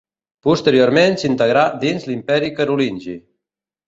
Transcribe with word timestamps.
Posteriorment 0.45 1.17
s'integrà 1.23 1.65
dins 1.83 2.07
l'Imperi 2.07 2.49
Carolingi. 2.61 3.15